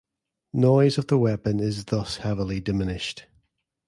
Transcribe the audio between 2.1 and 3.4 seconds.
heavily diminished.